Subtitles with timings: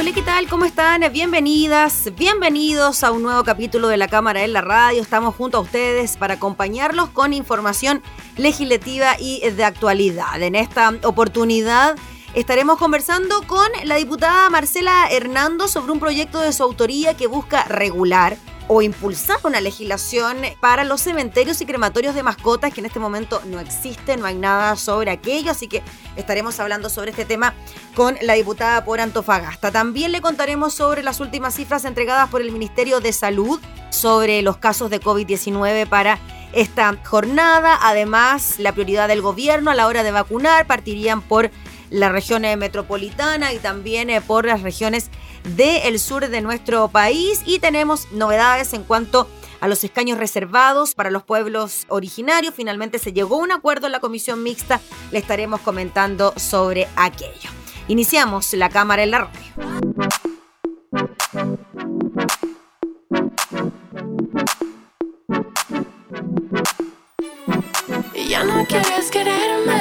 [0.00, 0.46] Hola, ¿qué tal?
[0.48, 1.02] ¿Cómo están?
[1.12, 5.02] Bienvenidas, bienvenidos a un nuevo capítulo de la Cámara en la Radio.
[5.02, 8.00] Estamos junto a ustedes para acompañarlos con información
[8.36, 10.40] legislativa y de actualidad.
[10.40, 11.96] En esta oportunidad
[12.34, 17.64] estaremos conversando con la diputada Marcela Hernando sobre un proyecto de su autoría que busca
[17.64, 18.36] regular
[18.70, 23.40] o impulsar una legislación para los cementerios y crematorios de mascotas, que en este momento
[23.46, 25.82] no existe, no hay nada sobre aquello, así que
[26.16, 27.54] estaremos hablando sobre este tema
[27.94, 29.72] con la diputada por Antofagasta.
[29.72, 34.58] También le contaremos sobre las últimas cifras entregadas por el Ministerio de Salud sobre los
[34.58, 36.18] casos de COVID-19 para
[36.52, 37.78] esta jornada.
[37.80, 41.50] Además, la prioridad del gobierno a la hora de vacunar partirían por
[41.90, 45.10] la región metropolitana y también eh, por las regiones
[45.56, 49.28] del sur de nuestro país y tenemos novedades en cuanto
[49.60, 52.54] a los escaños reservados para los pueblos originarios.
[52.54, 57.50] Finalmente se llegó a un acuerdo en la comisión mixta, le estaremos comentando sobre aquello.
[57.88, 59.78] Iniciamos la cámara en la radio.
[68.28, 69.80] Ya no quieres quererme,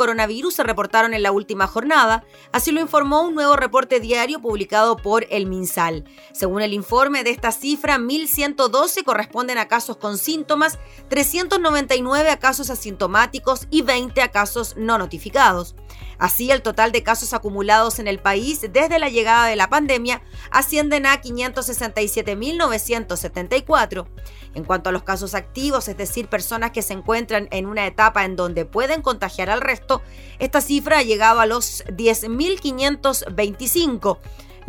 [0.00, 4.96] coronavirus se reportaron en la última jornada, así lo informó un nuevo reporte diario publicado
[4.96, 6.04] por el MinSal.
[6.32, 12.70] Según el informe de esta cifra, 1.112 corresponden a casos con síntomas, 399 a casos
[12.70, 15.74] asintomáticos y 20 a casos no notificados.
[16.20, 20.20] Así, el total de casos acumulados en el país desde la llegada de la pandemia
[20.50, 24.06] ascienden a 567.974.
[24.54, 28.26] En cuanto a los casos activos, es decir, personas que se encuentran en una etapa
[28.26, 29.89] en donde pueden contagiar al resto,
[30.38, 34.18] esta cifra ha llegado a los 10.525.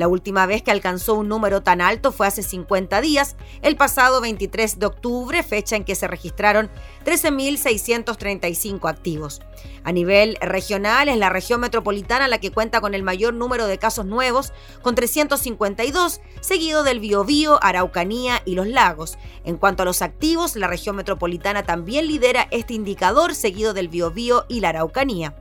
[0.01, 4.19] La última vez que alcanzó un número tan alto fue hace 50 días, el pasado
[4.19, 6.71] 23 de octubre, fecha en que se registraron
[7.06, 9.44] 13.635 activos.
[9.83, 13.77] A nivel regional, es la región metropolitana la que cuenta con el mayor número de
[13.77, 19.19] casos nuevos, con 352, seguido del Biobío, Araucanía y los Lagos.
[19.44, 24.45] En cuanto a los activos, la región metropolitana también lidera este indicador, seguido del Biobío
[24.50, 25.36] y la Araucanía.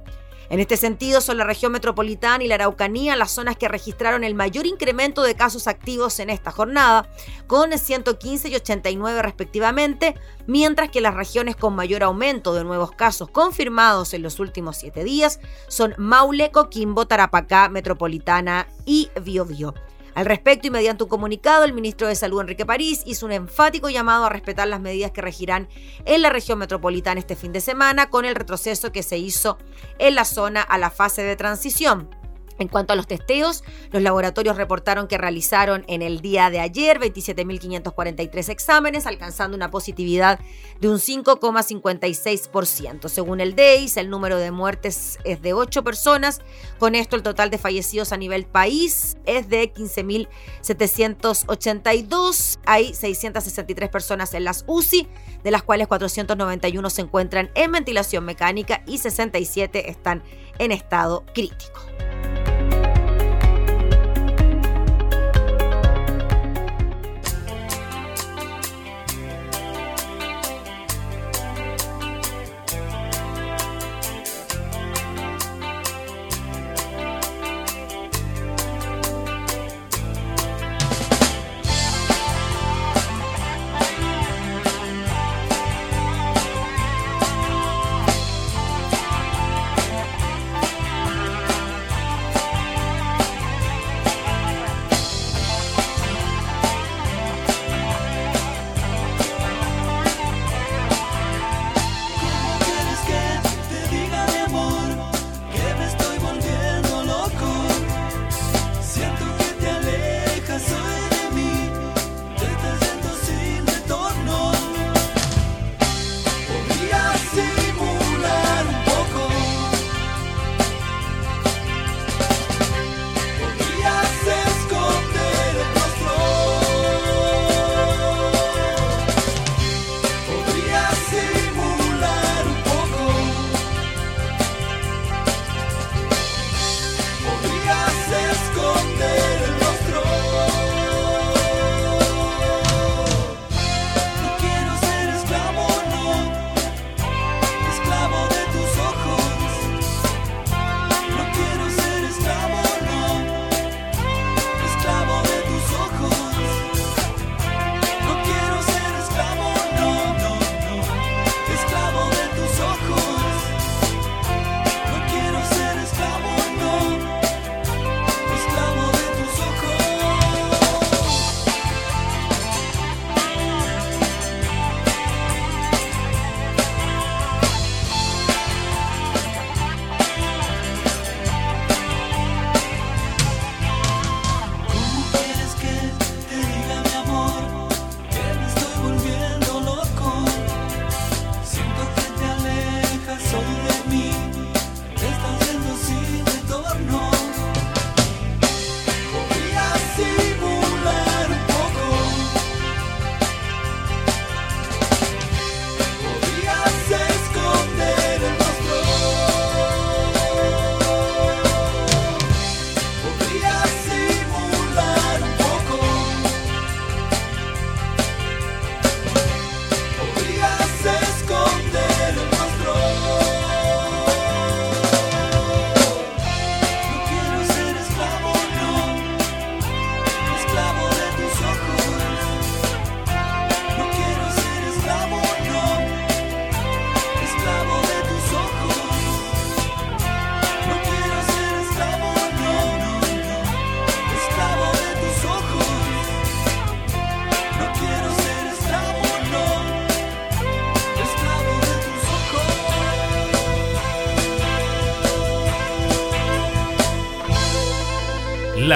[0.51, 4.35] En este sentido, son la región metropolitana y la Araucanía las zonas que registraron el
[4.35, 7.09] mayor incremento de casos activos en esta jornada,
[7.47, 10.17] con 115 y 89 respectivamente,
[10.49, 15.05] mientras que las regiones con mayor aumento de nuevos casos confirmados en los últimos siete
[15.05, 15.39] días
[15.69, 19.75] son Maule, Coquimbo, Tarapacá, Metropolitana y Biobío.
[20.21, 23.89] Al respecto y mediante un comunicado, el ministro de Salud Enrique París hizo un enfático
[23.89, 25.67] llamado a respetar las medidas que regirán
[26.05, 29.57] en la región metropolitana este fin de semana con el retroceso que se hizo
[29.99, 32.11] en la zona a la fase de transición.
[32.61, 37.01] En cuanto a los testeos, los laboratorios reportaron que realizaron en el día de ayer
[37.01, 40.39] 27.543 exámenes, alcanzando una positividad
[40.79, 43.09] de un 5,56%.
[43.09, 46.43] Según el DEIS, el número de muertes es de 8 personas.
[46.79, 52.59] Con esto, el total de fallecidos a nivel país es de 15.782.
[52.67, 55.09] Hay 663 personas en las UCI,
[55.43, 60.23] de las cuales 491 se encuentran en ventilación mecánica y 67 están
[60.59, 61.81] en estado crítico.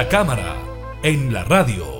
[0.08, 0.56] Cámara
[1.02, 1.93] en la radio.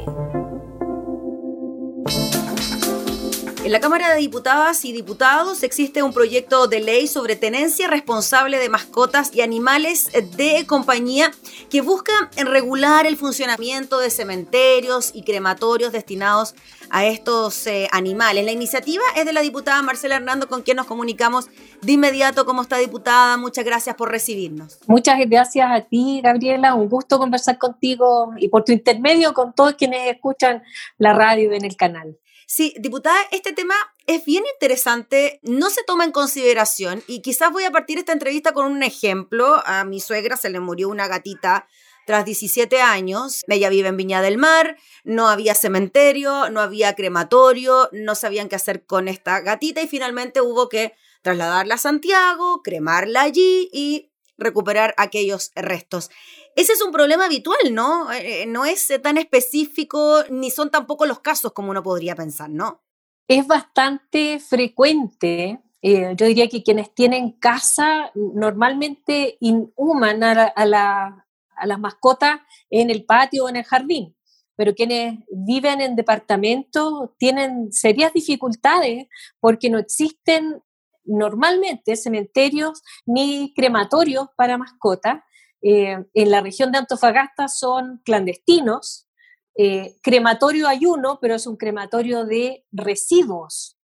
[3.64, 8.58] En la Cámara de Diputadas y Diputados existe un proyecto de ley sobre tenencia responsable
[8.58, 11.30] de mascotas y animales de compañía
[11.70, 16.54] que busca regular el funcionamiento de cementerios y crematorios destinados
[16.90, 18.44] a estos eh, animales.
[18.44, 21.48] La iniciativa es de la diputada Marcela Hernando, con quien nos comunicamos
[21.80, 22.44] de inmediato.
[22.44, 23.38] ¿Cómo está, diputada?
[23.38, 24.78] Muchas gracias por recibirnos.
[24.86, 26.74] Muchas gracias a ti, Gabriela.
[26.74, 30.62] Un gusto conversar contigo y por tu intermedio con todos quienes escuchan
[30.98, 32.18] la radio en el canal.
[32.46, 33.74] Sí, diputada, este tema
[34.06, 38.52] es bien interesante, no se toma en consideración y quizás voy a partir esta entrevista
[38.52, 39.62] con un ejemplo.
[39.64, 41.66] A mi suegra se le murió una gatita
[42.06, 43.42] tras 17 años.
[43.48, 48.56] Ella vive en Viña del Mar, no había cementerio, no había crematorio, no sabían qué
[48.56, 54.94] hacer con esta gatita y finalmente hubo que trasladarla a Santiago, cremarla allí y recuperar
[54.98, 56.10] aquellos restos.
[56.56, 58.12] Ese es un problema habitual, ¿no?
[58.12, 62.48] Eh, eh, no es tan específico ni son tampoco los casos como uno podría pensar,
[62.50, 62.82] ¿no?
[63.26, 65.60] Es bastante frecuente.
[65.82, 70.34] Eh, yo diría que quienes tienen casa normalmente inhuman a,
[70.66, 74.16] la, a las mascotas en el patio o en el jardín,
[74.56, 79.08] pero quienes viven en departamentos tienen serias dificultades
[79.40, 80.62] porque no existen
[81.04, 85.22] normalmente cementerios ni crematorios para mascotas
[85.66, 89.08] eh, en la región de Antofagasta son clandestinos.
[89.56, 93.78] Eh, crematorio hay uno, pero es un crematorio de residuos.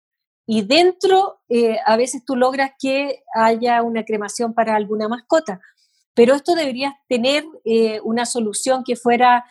[0.46, 5.60] Y dentro eh, a veces tú logras que haya una cremación para alguna mascota.
[6.12, 7.44] Pero esto debería tener
[8.02, 9.44] una solución que fuera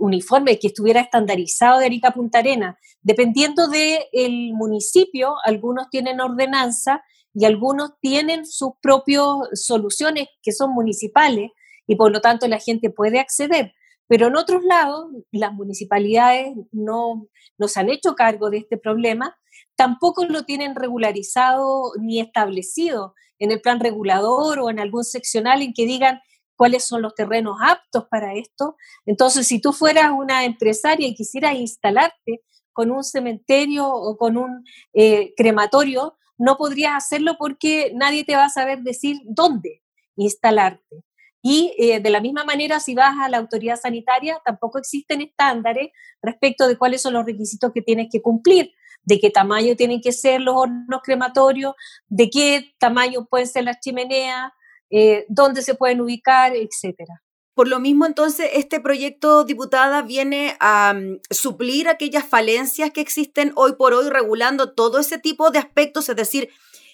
[0.00, 2.76] uniforme, que estuviera estandarizado de Arica Punta Arena.
[3.02, 7.02] Dependiendo del municipio, algunos tienen ordenanza
[7.34, 9.24] y algunos tienen sus propias
[9.54, 11.50] soluciones que son municipales
[11.86, 13.74] y por lo tanto la gente puede acceder.
[14.06, 17.26] Pero en otros lados, las municipalidades no,
[17.58, 19.36] no se han hecho cargo de este problema,
[19.76, 25.72] tampoco lo tienen regularizado ni establecido en el plan regulador o en algún seccional en
[25.72, 26.20] que digan
[26.56, 28.76] cuáles son los terrenos aptos para esto.
[29.06, 34.64] Entonces, si tú fueras una empresaria y quisieras instalarte con un cementerio o con un
[34.92, 39.82] eh, crematorio, no podrías hacerlo porque nadie te va a saber decir dónde
[40.16, 41.04] instalarte.
[41.42, 45.90] Y eh, de la misma manera, si vas a la autoridad sanitaria, tampoco existen estándares
[46.22, 48.72] respecto de cuáles son los requisitos que tienes que cumplir,
[49.02, 51.74] de qué tamaño tienen que ser los hornos crematorios,
[52.08, 54.52] de qué tamaño pueden ser las chimeneas,
[54.88, 57.22] eh, dónde se pueden ubicar, etcétera.
[57.54, 63.52] Por lo mismo, entonces, este proyecto, diputada, viene a mm, suplir aquellas falencias que existen
[63.54, 66.50] hoy por hoy, regulando todo ese tipo de aspectos, es decir,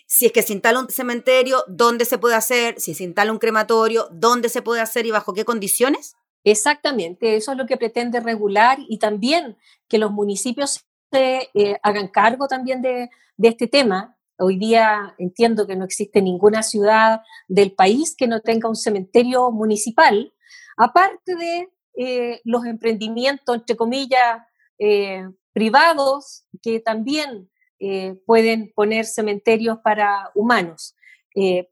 [0.06, 3.38] si es que se instala un cementerio, dónde se puede hacer, si se instala un
[3.38, 6.14] crematorio, dónde se puede hacer y bajo qué condiciones.
[6.44, 9.56] Exactamente, eso es lo que pretende regular y también
[9.88, 14.18] que los municipios se eh, hagan cargo también de, de este tema.
[14.38, 19.50] Hoy día entiendo que no existe ninguna ciudad del país que no tenga un cementerio
[19.50, 20.32] municipal
[20.80, 24.42] aparte de eh, los emprendimientos, entre comillas,
[24.78, 30.96] eh, privados, que también eh, pueden poner cementerios para humanos.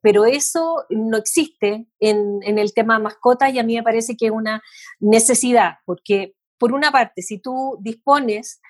[0.03, 4.33] pero eso no existe en, el tema mascotas y a mí me parece que es
[4.33, 4.63] una
[5.01, 8.61] necesidad, porque por una parte, si tú dispones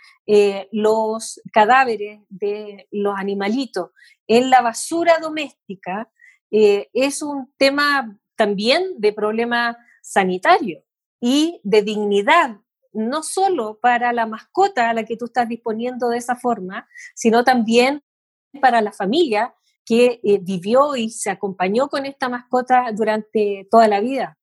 [0.73, 3.91] los cadáveres de los animalitos
[4.27, 6.11] en la basura doméstica,
[6.51, 9.77] es un tema también de problema
[10.09, 10.83] sanitario
[11.21, 12.57] y de dignidad,
[12.93, 17.45] no solo para la mascota a la que tú estás disponiendo de esa forma, sino
[17.45, 18.03] también
[18.61, 24.01] para la familia que eh, vivió y se acompañó con esta mascota durante toda la
[24.01, 24.39] vida.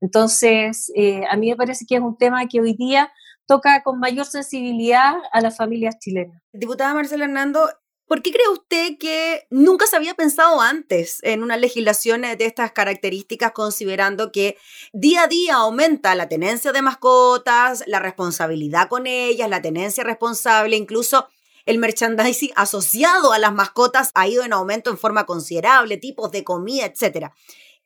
[0.00, 3.12] Entonces, eh, a mí me parece que es un tema que hoy día
[3.46, 6.42] toca con mayor sensibilidad a las familias chilenas.
[6.52, 7.68] Diputada Marcela Hernando,
[8.06, 12.72] ¿Por qué cree usted que nunca se había pensado antes en una legislación de estas
[12.72, 14.58] características, considerando que
[14.92, 20.76] día a día aumenta la tenencia de mascotas, la responsabilidad con ellas, la tenencia responsable,
[20.76, 21.28] incluso
[21.64, 26.44] el merchandising asociado a las mascotas ha ido en aumento en forma considerable, tipos de
[26.44, 27.30] comida, etc.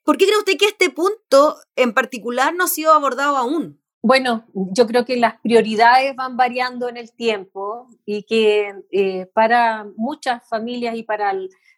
[0.03, 3.81] ¿Por qué cree usted que este punto en particular no ha sido abordado aún?
[4.03, 9.87] Bueno, yo creo que las prioridades van variando en el tiempo y que eh, para
[9.97, 11.35] muchas familias y para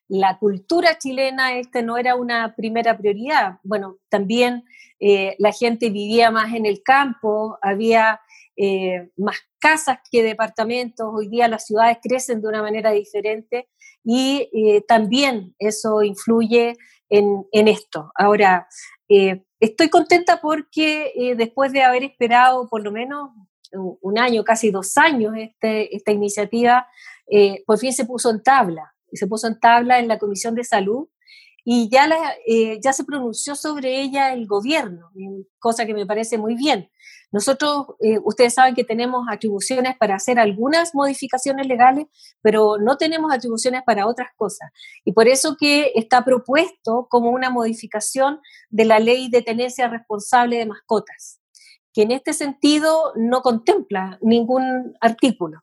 [0.06, 3.58] la cultura chilena este no era una primera prioridad.
[3.62, 4.64] Bueno, también
[4.98, 8.20] eh, la gente vivía más en el campo, había
[8.54, 13.68] eh, más casas que departamentos, hoy día las ciudades crecen de una manera diferente
[14.04, 14.48] y
[14.88, 16.74] también eso influye
[17.08, 18.10] en, en esto.
[18.14, 18.66] Ahora,
[19.60, 23.30] estoy contenta porque eh, después de haber esperado por lo menos
[23.72, 26.88] un año, casi dos años, este, esta iniciativa,
[27.30, 28.94] eh, por fin se puso en tabla.
[29.12, 31.08] Se puso en tabla en la Comisión de Salud
[31.64, 32.08] y ya,
[32.46, 35.10] eh, ya se pronunció sobre ella el gobierno,
[35.58, 36.90] cosa que me parece muy bien.
[37.32, 42.06] Nosotros, eh, ustedes saben que tenemos atribuciones para hacer algunas modificaciones legales,
[42.42, 44.70] pero no tenemos atribuciones para otras cosas.
[45.04, 50.56] Y por eso que está propuesto como una modificación de la ley de tenencia responsable
[50.56, 51.40] de mascotas,
[51.92, 55.60] que en este sentido no contempla ningún artículo.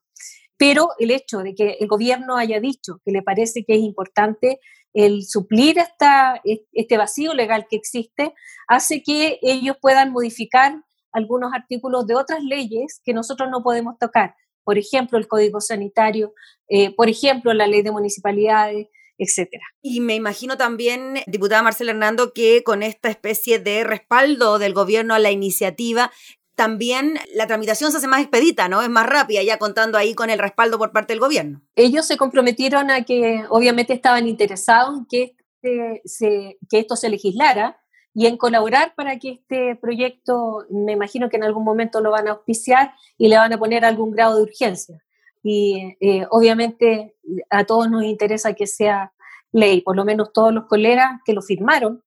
[0.57, 4.59] Pero el hecho de que el gobierno haya dicho que le parece que es importante
[4.93, 8.33] el suplir esta, este vacío legal que existe
[8.67, 10.81] hace que ellos puedan modificar
[11.17, 14.35] algunos artículos de otras leyes que nosotros no podemos tocar.
[14.63, 16.33] Por ejemplo, el Código Sanitario,
[16.69, 19.63] eh, por ejemplo, la ley de municipalidades, etcétera.
[19.81, 25.13] Y me imagino también, diputada Marcela Hernando, que con esta especie de respaldo del gobierno
[25.13, 26.11] a la iniciativa,
[26.55, 28.81] también la tramitación se hace más expedita, ¿no?
[28.81, 31.61] Es más rápida, ya contando ahí con el respaldo por parte del gobierno.
[31.75, 37.09] Ellos se comprometieron a que obviamente estaban interesados en que, este se, que esto se
[37.09, 37.79] legislara
[38.17, 42.27] y en colaborar para que este proyecto, me imagino que en algún momento lo van
[42.27, 45.05] a auspiciar y le van a poner algún grado de urgencia.
[45.43, 47.15] Y eh, obviamente
[47.51, 49.13] a todos nos interesa que sea
[49.51, 52.03] ley, por lo menos todos los colegas que lo firmaron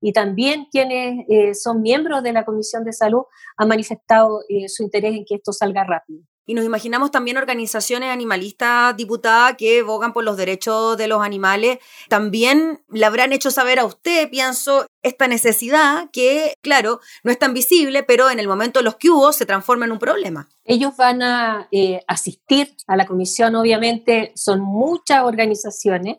[0.00, 3.22] y también quienes eh, son miembros de la Comisión de Salud
[3.56, 6.22] han manifestado eh, su interés en que esto salga rápido.
[6.48, 11.78] Y nos imaginamos también organizaciones animalistas diputadas que bogan por los derechos de los animales.
[12.08, 17.52] También le habrán hecho saber a usted, pienso, esta necesidad que, claro, no es tan
[17.52, 20.48] visible, pero en el momento de los que hubo se transforma en un problema.
[20.64, 26.16] Ellos van a eh, asistir a la comisión, obviamente son muchas organizaciones,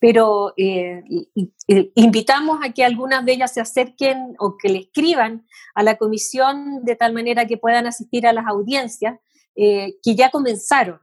[0.00, 1.02] pero eh,
[1.94, 6.82] invitamos a que algunas de ellas se acerquen o que le escriban a la comisión
[6.82, 9.18] de tal manera que puedan asistir a las audiencias
[9.56, 11.00] eh, que ya comenzaron.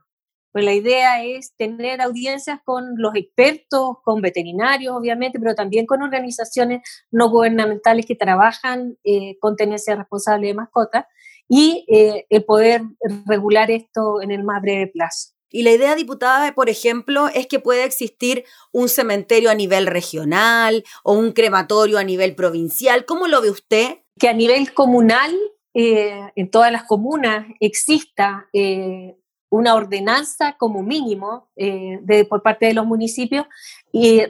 [0.52, 6.00] Pues la idea es tener audiencias con los expertos, con veterinarios, obviamente, pero también con
[6.00, 11.06] organizaciones no gubernamentales que trabajan eh, con tenencia responsable de mascotas
[11.48, 12.82] y eh, el poder
[13.26, 15.34] regular esto en el más breve plazo.
[15.50, 20.84] Y la idea, diputada, por ejemplo, es que pueda existir un cementerio a nivel regional
[21.02, 23.04] o un crematorio a nivel provincial.
[23.06, 23.98] ¿Cómo lo ve usted?
[24.18, 25.32] Que a nivel comunal
[25.74, 29.16] eh, en todas las comunas exista eh,
[29.50, 33.46] una ordenanza como mínimo eh, de, por parte de los municipios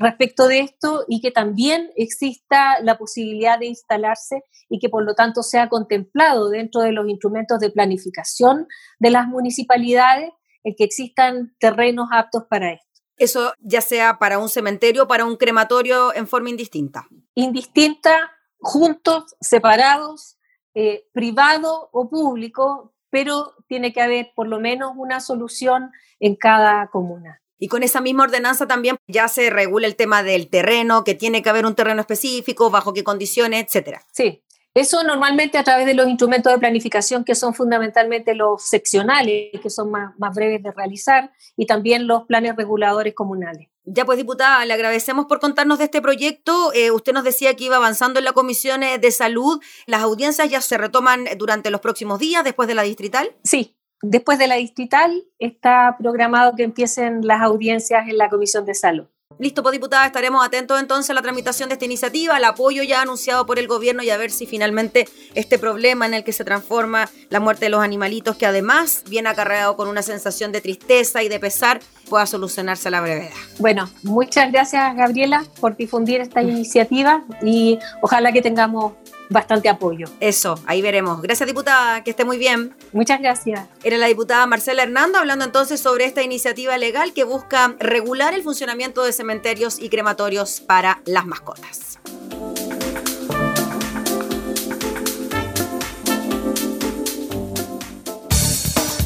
[0.00, 5.14] respecto de esto y que también exista la posibilidad de instalarse y que por lo
[5.14, 8.66] tanto sea contemplado dentro de los instrumentos de planificación
[8.98, 10.30] de las municipalidades
[10.64, 12.88] el que existan terrenos aptos para esto.
[13.16, 17.06] Eso ya sea para un cementerio o para un crematorio en forma indistinta.
[17.34, 20.36] Indistinta, juntos, separados,
[20.74, 26.88] eh, privado o público, pero tiene que haber por lo menos una solución en cada
[26.88, 27.40] comuna.
[27.58, 31.42] Y con esa misma ordenanza también ya se regula el tema del terreno, que tiene
[31.42, 34.02] que haber un terreno específico, bajo qué condiciones, etcétera.
[34.12, 39.52] Sí, eso normalmente a través de los instrumentos de planificación que son fundamentalmente los seccionales,
[39.62, 43.68] que son más, más breves de realizar, y también los planes reguladores comunales.
[43.84, 46.72] Ya pues, diputada, le agradecemos por contarnos de este proyecto.
[46.72, 49.62] Eh, usted nos decía que iba avanzando en la Comisión de Salud.
[49.86, 53.34] ¿Las audiencias ya se retoman durante los próximos días, después de la distrital?
[53.44, 58.74] Sí, después de la distrital está programado que empiecen las audiencias en la Comisión de
[58.74, 59.06] Salud.
[59.38, 63.02] Listo, pues diputada, estaremos atentos entonces a la tramitación de esta iniciativa, al apoyo ya
[63.02, 66.44] anunciado por el gobierno y a ver si finalmente este problema en el que se
[66.44, 71.22] transforma la muerte de los animalitos, que además viene acarreado con una sensación de tristeza
[71.22, 73.30] y de pesar, pueda solucionarse a la brevedad.
[73.58, 78.92] Bueno, muchas gracias Gabriela por difundir esta iniciativa y ojalá que tengamos
[79.30, 80.06] bastante apoyo.
[80.20, 81.20] Eso, ahí veremos.
[81.22, 82.74] Gracias, diputada, que esté muy bien.
[82.92, 83.66] Muchas gracias.
[83.82, 88.42] Era la diputada Marcela Hernando hablando entonces sobre esta iniciativa legal que busca regular el
[88.42, 91.98] funcionamiento de cementerios y crematorios para las mascotas.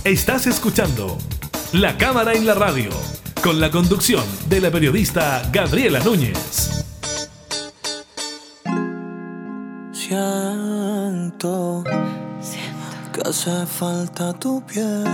[0.05, 1.19] Estás escuchando
[1.73, 2.89] La Cámara en la Radio,
[3.43, 6.98] con la conducción de la periodista Gabriela Núñez.
[10.09, 11.85] Siento,
[13.13, 15.05] que hace falta tu piel.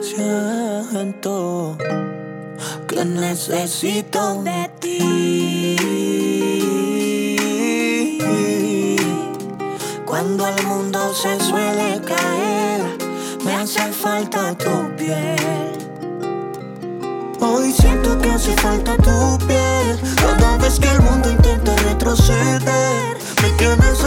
[0.00, 1.76] Siento
[2.88, 5.76] que necesito de ti.
[10.06, 12.98] Cuando el mundo se suele caer,
[13.44, 15.36] me hace falta tu piel.
[17.38, 20.00] Hoy siento que hace falta tu piel.
[20.16, 24.01] Cada vez que el mundo intenta retroceder, tienes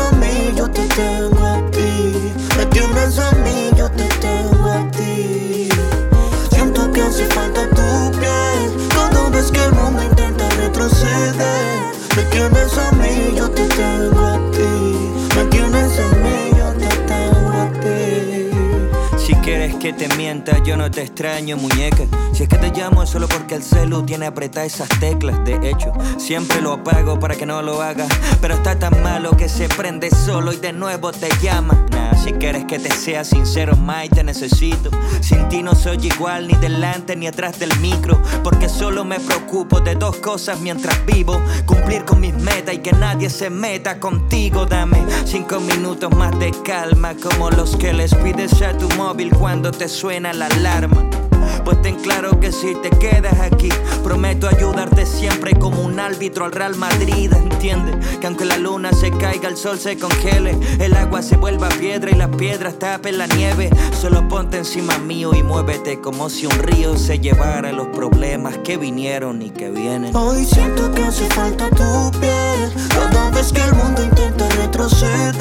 [19.86, 22.06] que te mienta, yo no te extraño, muñeca.
[22.34, 25.45] Si es que te llamo es solo porque el celu tiene apretadas esas teclas.
[25.45, 28.08] De hecho, siempre lo apago para que no lo hagas.
[28.41, 31.86] Pero está tan malo que se prende solo y de nuevo te llama.
[32.17, 34.89] Si quieres que te sea sincero, Mai, te necesito.
[35.21, 38.21] Sin ti no soy igual ni delante ni atrás del micro.
[38.43, 42.91] Porque solo me preocupo de dos cosas mientras vivo: cumplir con mis metas y que
[42.93, 44.65] nadie se meta contigo.
[44.65, 49.71] Dame cinco minutos más de calma, como los que les pides a tu móvil cuando
[49.71, 51.24] te suena la alarma.
[51.65, 53.69] Pues ten claro que si te quedas aquí,
[54.04, 57.34] prometo ayudarte siempre como un árbitro al Real Madrid.
[57.34, 61.69] Entiende que aunque la luna se caiga, el sol se congele, el agua se vuelva
[61.69, 63.71] piedra y las piedras tapen la nieve.
[63.99, 68.78] Solo ponte encima mío y muévete como si un río se llevara los problemas que
[68.78, 70.15] vinieron y que vienen.
[70.15, 72.71] Hoy siento que hace falta tu piel.
[72.89, 75.36] Cada vez que el mundo intenta retroceder,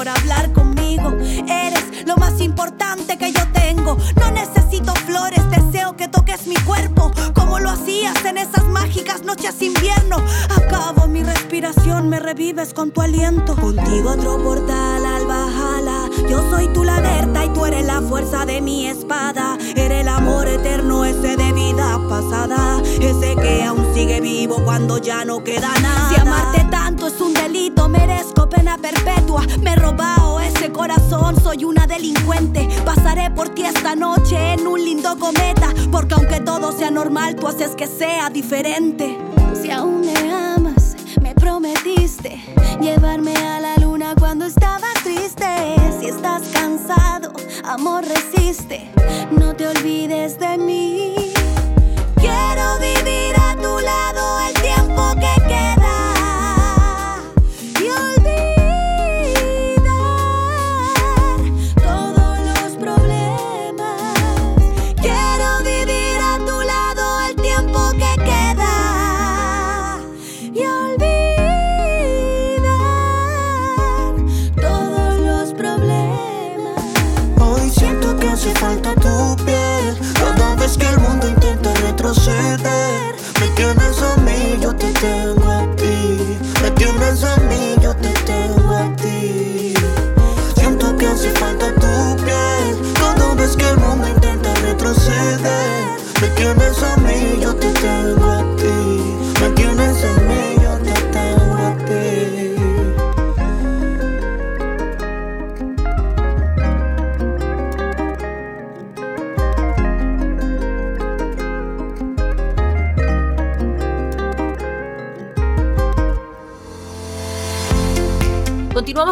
[0.00, 1.12] por hablar conmigo.
[1.46, 3.98] Eres lo más importante que yo tengo.
[4.18, 7.10] No necesito flores, deseo que toques mi cuerpo.
[7.34, 10.16] Como lo hacías en esas mágicas noches invierno.
[10.56, 13.54] Acabo mi respiración, me revives con tu aliento.
[13.56, 16.08] Contigo otro portal al Valhalla.
[16.30, 19.58] Yo soy tu alerta y tú eres la fuerza de mi espada.
[19.76, 22.80] Eres el amor eterno, ese de vida pasada.
[23.02, 26.08] Ese que aún sigue vivo cuando ya no queda nada.
[26.08, 27.34] Si amarte tanto es un
[28.90, 29.42] perpetua.
[29.60, 32.68] Me he robado ese corazón, soy una delincuente.
[32.84, 35.68] Pasaré por ti esta noche en un lindo cometa.
[35.90, 39.16] Porque aunque todo sea normal, tú haces que sea diferente.
[39.60, 42.40] Si aún me amas, me prometiste
[42.80, 45.46] llevarme a la luna cuando estaba triste.
[46.00, 47.32] Si estás cansado,
[47.64, 48.90] amor resiste.
[49.30, 51.14] No te olvides de mí.
[52.16, 55.39] Quiero vivir a tu lado el tiempo que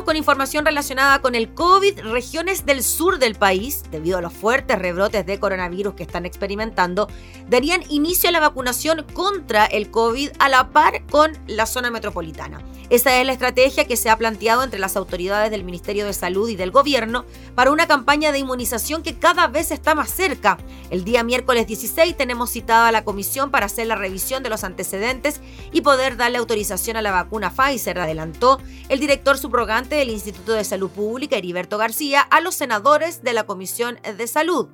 [0.09, 2.01] con información relacionada con el COVID.
[2.01, 7.09] Regiones del sur del país, debido a los fuertes rebrotes de coronavirus que están experimentando,
[7.47, 12.63] darían inicio a la vacunación contra el COVID a la par con la zona metropolitana.
[12.89, 16.49] Esa es la estrategia que se ha planteado entre las autoridades del Ministerio de Salud
[16.49, 20.57] y del Gobierno para una campaña de inmunización que cada vez está más cerca.
[20.89, 24.65] El día miércoles 16 tenemos citada a la comisión para hacer la revisión de los
[24.65, 30.53] antecedentes y poder darle autorización a la vacuna Pfizer, adelantó el director subrogante del Instituto
[30.53, 34.69] de Salud Pública, Heriberto García, a los senadores de la Comisión de Salud.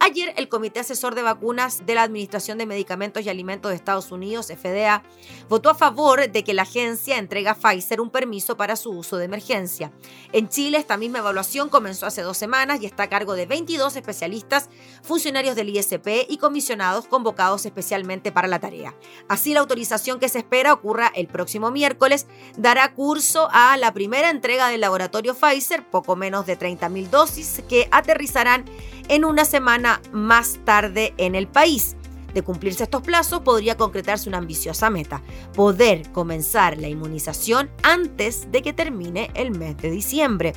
[0.00, 4.12] Ayer el Comité Asesor de Vacunas de la Administración de Medicamentos y Alimentos de Estados
[4.12, 5.02] Unidos, FDA,
[5.48, 9.16] votó a favor de que la agencia entregue a Pfizer un permiso para su uso
[9.16, 9.90] de emergencia.
[10.32, 13.96] En Chile, esta misma evaluación comenzó hace dos semanas y está a cargo de 22
[13.96, 14.70] especialistas,
[15.02, 18.94] funcionarios del ISP y comisionados convocados especialmente para la tarea.
[19.28, 24.30] Así, la autorización que se espera ocurra el próximo miércoles dará curso a la primera
[24.30, 28.64] entrega del laboratorio Pfizer, poco menos de 30.000 dosis, que aterrizarán
[29.08, 31.96] en una semana más tarde en el país.
[32.34, 35.22] De cumplirse estos plazos, podría concretarse una ambiciosa meta,
[35.54, 40.52] poder comenzar la inmunización antes de que termine el mes de diciembre.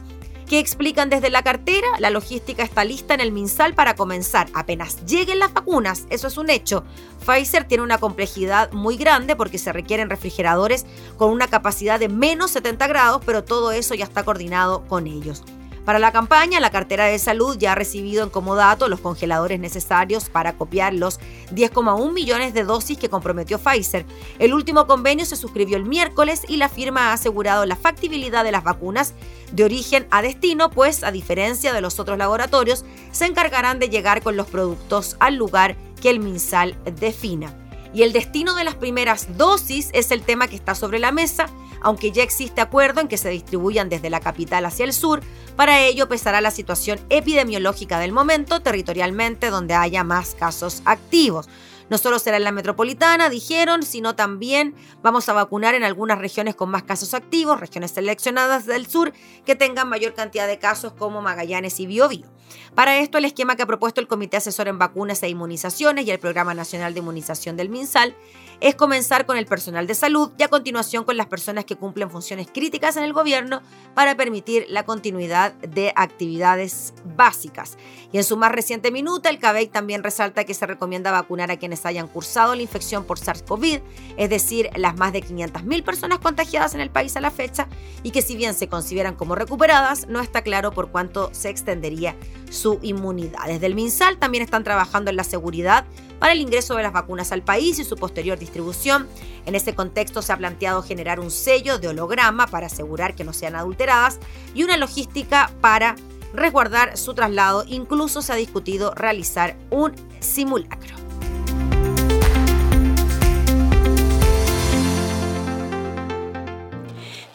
[0.51, 1.87] ¿Qué explican desde la cartera?
[1.99, 6.37] La logística está lista en el MinSal para comenzar apenas lleguen las vacunas, eso es
[6.37, 6.83] un hecho.
[7.25, 10.85] Pfizer tiene una complejidad muy grande porque se requieren refrigeradores
[11.15, 15.41] con una capacidad de menos 70 grados, pero todo eso ya está coordinado con ellos.
[15.85, 20.29] Para la campaña, la cartera de salud ya ha recibido en comodato los congeladores necesarios
[20.29, 21.19] para copiar los
[21.53, 24.05] 10,1 millones de dosis que comprometió Pfizer.
[24.37, 28.51] El último convenio se suscribió el miércoles y la firma ha asegurado la factibilidad de
[28.51, 29.15] las vacunas
[29.51, 34.21] de origen a destino, pues a diferencia de los otros laboratorios, se encargarán de llegar
[34.21, 37.60] con los productos al lugar que el MinSal defina.
[37.93, 41.49] Y el destino de las primeras dosis es el tema que está sobre la mesa
[41.81, 45.21] aunque ya existe acuerdo en que se distribuyan desde la capital hacia el sur.
[45.55, 51.49] Para ello pesará la situación epidemiológica del momento territorialmente donde haya más casos activos.
[51.91, 56.55] No solo será en la metropolitana, dijeron, sino también vamos a vacunar en algunas regiones
[56.55, 59.11] con más casos activos, regiones seleccionadas del sur
[59.45, 62.27] que tengan mayor cantidad de casos como Magallanes y Biobío.
[62.75, 66.11] Para esto, el esquema que ha propuesto el Comité Asesor en Vacunas e Inmunizaciones y
[66.11, 68.15] el Programa Nacional de Inmunización del MinSal
[68.61, 72.11] es comenzar con el personal de salud y a continuación con las personas que cumplen
[72.11, 73.61] funciones críticas en el gobierno
[73.95, 77.77] para permitir la continuidad de actividades básicas.
[78.11, 81.57] Y en su más reciente minuta, el CABEI también resalta que se recomienda vacunar a
[81.57, 83.81] quienes hayan cursado la infección por SARS-CoV,
[84.15, 87.67] es decir, las más de 500.000 personas contagiadas en el país a la fecha,
[88.03, 92.15] y que si bien se consideran como recuperadas, no está claro por cuánto se extendería
[92.51, 93.47] su inmunidad.
[93.47, 95.85] Desde el MinSal también están trabajando en la seguridad
[96.21, 99.07] para el ingreso de las vacunas al país y su posterior distribución.
[99.47, 103.33] En ese contexto se ha planteado generar un sello de holograma para asegurar que no
[103.33, 104.19] sean adulteradas
[104.53, 105.95] y una logística para
[106.31, 107.63] resguardar su traslado.
[107.65, 110.95] Incluso se ha discutido realizar un simulacro.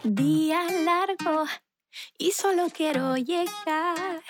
[0.05, 1.43] Día largo
[2.17, 4.23] y solo quiero llegar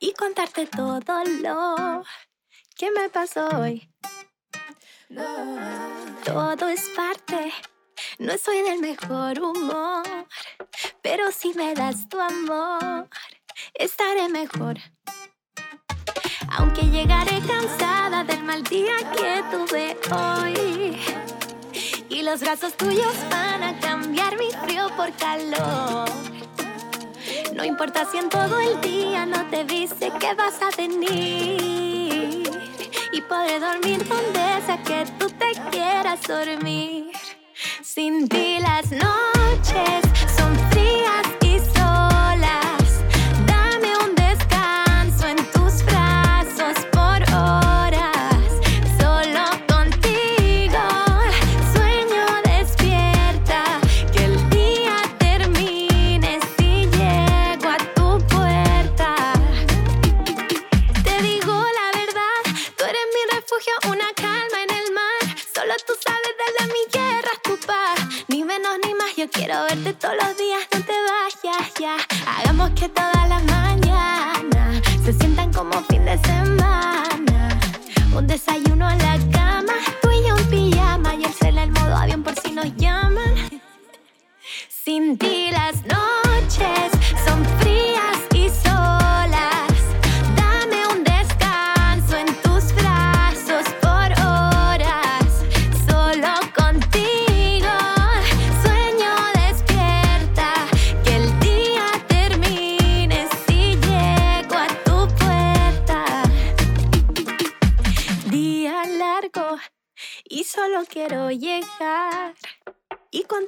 [0.00, 2.02] y contarte todo lo
[2.82, 3.88] que me pasó hoy.
[6.24, 7.52] Todo es parte,
[8.18, 10.02] no soy del mejor humor,
[11.00, 13.08] pero si me das tu amor,
[13.74, 14.78] estaré mejor.
[16.58, 20.98] Aunque llegaré cansada del mal día que tuve hoy.
[22.08, 26.10] Y los brazos tuyos van a cambiar mi frío por calor.
[27.54, 32.71] No importa si en todo el día no te dice que vas a venir.
[33.12, 37.12] Y podré dormir donde sea que tú te quieras dormir.
[37.82, 40.02] Sin ti las noches
[40.36, 41.21] son frías
[69.60, 71.96] verte todos los días, no te vayas ya.
[72.26, 77.60] Hagamos que todas las mañanas se sientan como fin de semana.
[78.14, 78.61] Un desayuno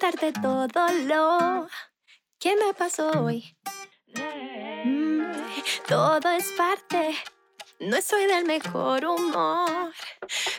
[0.05, 1.69] contarte todo lo
[2.39, 3.57] que me pasó hoy.
[4.85, 5.23] Mm,
[5.89, 7.15] todo es parte,
[7.81, 9.93] no soy del mejor humor,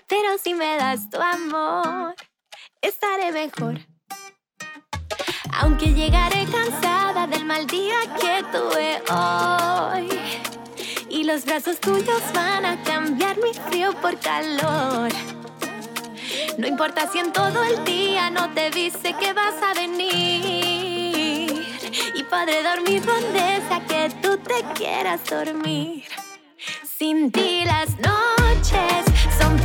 [0.07, 2.15] pero si me das tu amor,
[2.81, 3.77] estaré mejor.
[5.53, 10.09] Aunque llegaré cansada del mal día que tuve hoy.
[11.09, 15.34] Y los brazos tuyos van a cambiar mi frío por calor.
[16.57, 20.07] No importa si en todo el día no te dice que vas a venir.
[22.15, 26.05] Y podré dormir donde sea que tú te quieras dormir.
[26.97, 29.05] Sin ti las noches
[29.37, 29.57] son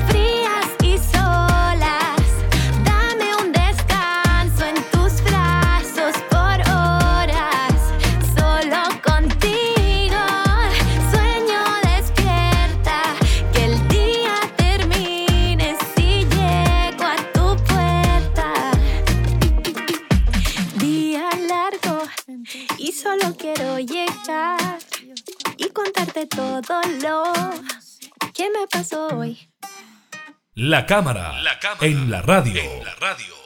[26.62, 27.22] todo lo
[28.32, 29.38] que me pasó hoy.
[30.54, 32.60] La cámara, la cámara en la radio.
[32.60, 33.40] En la radio.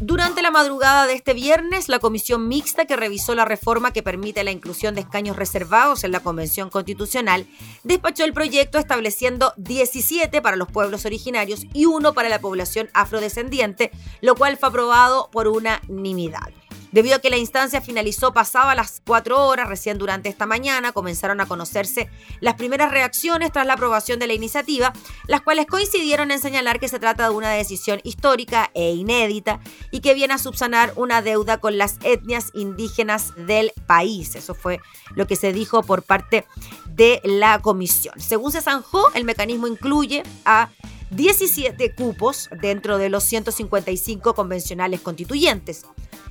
[0.00, 4.44] Durante la madrugada de este viernes, la comisión mixta que revisó la reforma que permite
[4.44, 7.46] la inclusión de escaños reservados en la Convención Constitucional
[7.82, 13.90] despachó el proyecto estableciendo 17 para los pueblos originarios y uno para la población afrodescendiente,
[14.20, 16.52] lo cual fue aprobado por unanimidad.
[16.96, 21.42] Debido a que la instancia finalizó pasaba las cuatro horas, recién durante esta mañana comenzaron
[21.42, 22.08] a conocerse
[22.40, 24.94] las primeras reacciones tras la aprobación de la iniciativa,
[25.26, 30.00] las cuales coincidieron en señalar que se trata de una decisión histórica e inédita y
[30.00, 34.34] que viene a subsanar una deuda con las etnias indígenas del país.
[34.34, 34.80] Eso fue
[35.14, 36.46] lo que se dijo por parte
[36.86, 38.18] de la comisión.
[38.18, 40.70] Según se zanjó, el mecanismo incluye a
[41.10, 45.84] 17 cupos dentro de los 155 convencionales constituyentes.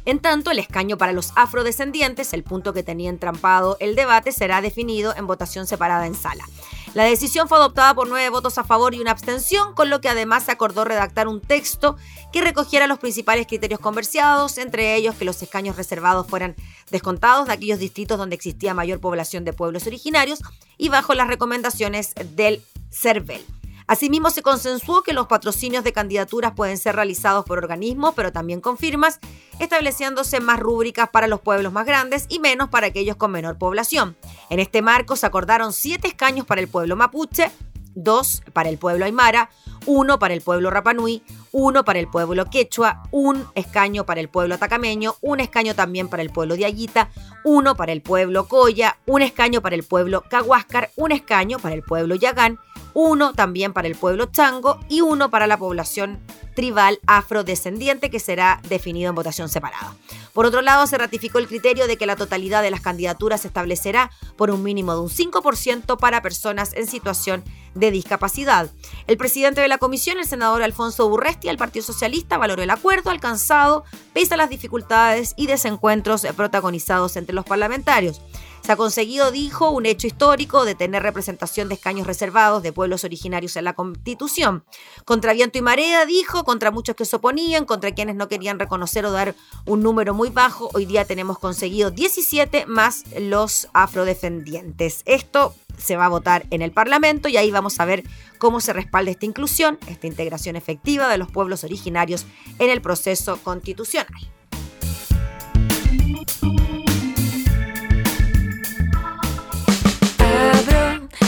[0.06, 4.62] En tanto, el escaño para los afrodescendientes, el punto que tenía entrampado el debate, será
[4.62, 6.46] definido en votación separada en sala.
[6.94, 10.08] La decisión fue adoptada por nueve votos a favor y una abstención, con lo que
[10.08, 11.98] además se acordó redactar un texto
[12.32, 16.56] que recogiera los principales criterios conversados, entre ellos que los escaños reservados fueran
[16.92, 20.40] descontados de aquellos distritos donde existía mayor población de pueblos originarios
[20.78, 23.44] y bajo las recomendaciones del CERVEL.
[23.88, 28.60] Asimismo, se consensuó que los patrocinios de candidaturas pueden ser realizados por organismos, pero también
[28.60, 29.20] con firmas,
[29.60, 34.18] estableciéndose más rúbricas para los pueblos más grandes y menos para aquellos con menor población.
[34.50, 37.52] En este marco se acordaron siete escaños para el pueblo mapuche,
[37.94, 39.50] dos para el pueblo aymara,
[39.86, 41.24] uno para el pueblo rapanui,
[41.58, 46.22] uno para el pueblo quechua, un escaño para el pueblo atacameño, un escaño también para
[46.22, 47.10] el pueblo de Ayita,
[47.46, 51.82] uno para el pueblo coya, un escaño para el pueblo cahuáscar, un escaño para el
[51.82, 52.60] pueblo yagán,
[52.94, 56.20] uno también para el pueblo chango y uno para la población
[56.56, 59.96] tribal afrodescendiente que será definido en votación separada.
[60.34, 63.48] Por otro lado, se ratificó el criterio de que la totalidad de las candidaturas se
[63.48, 67.44] establecerá por un mínimo de un 5% para personas en situación
[67.76, 68.70] de discapacidad.
[69.08, 71.08] El presidente de la comisión, el senador Alfonso
[71.50, 77.36] Al Partido Socialista, valoró el acuerdo alcanzado pese a las dificultades y desencuentros protagonizados entre
[77.36, 78.22] los parlamentarios.
[78.66, 83.04] Se ha conseguido, dijo, un hecho histórico de tener representación de escaños reservados de pueblos
[83.04, 84.64] originarios en la Constitución.
[85.06, 89.06] Contra viento y marea, dijo, contra muchos que se oponían, contra quienes no querían reconocer
[89.06, 89.36] o dar
[89.68, 95.04] un número muy bajo, hoy día tenemos conseguido 17 más los afrodefendientes.
[95.06, 98.04] Esto se va a votar en el Parlamento y ahí vamos a ver
[98.40, 102.26] cómo se respalda esta inclusión, esta integración efectiva de los pueblos originarios
[102.58, 104.08] en el proceso constitucional.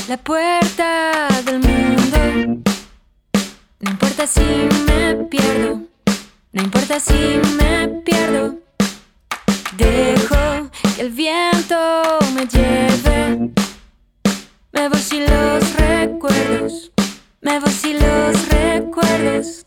[0.07, 2.63] La puerta del mundo.
[3.79, 4.41] No importa si
[4.87, 5.81] me pierdo,
[6.53, 8.55] no importa si me pierdo.
[9.75, 13.51] Dejo que el viento me lleve.
[14.71, 16.91] Me voy sin los recuerdos,
[17.41, 19.66] me voy sin los recuerdos.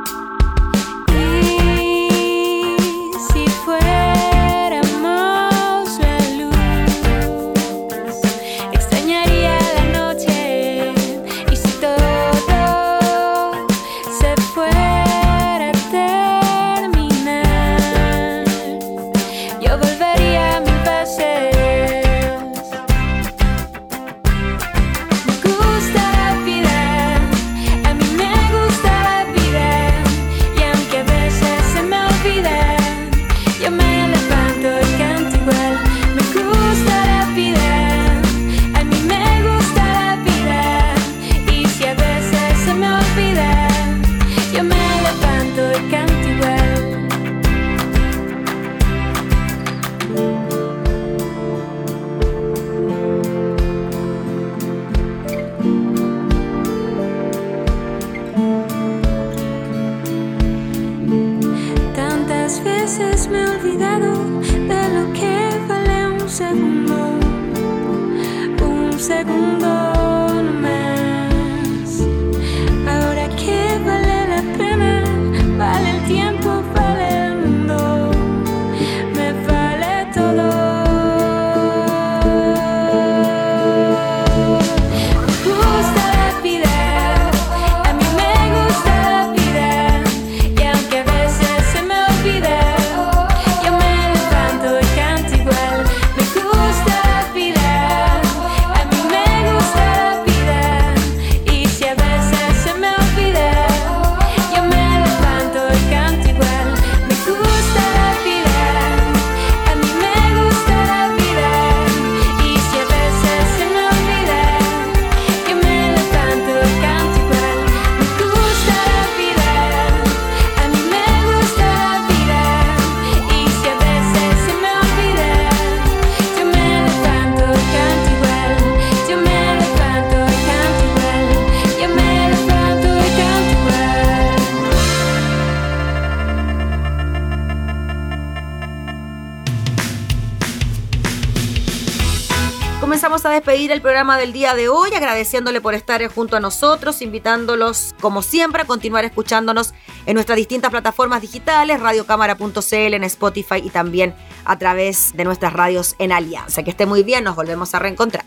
[143.41, 148.21] despedir el programa del día de hoy, agradeciéndole por estar junto a nosotros, invitándolos, como
[148.21, 149.73] siempre, a continuar escuchándonos
[150.05, 154.13] en nuestras distintas plataformas digitales, radiocámara.cl, en Spotify y también
[154.45, 156.61] a través de nuestras radios en Alianza.
[156.61, 158.25] Que esté muy bien, nos volvemos a reencontrar.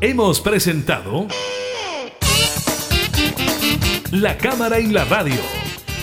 [0.00, 1.26] Hemos presentado
[4.12, 5.40] La Cámara y la Radio.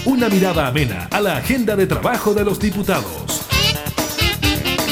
[0.04, 3.43] Una mirada amena a la agenda de trabajo de los diputados.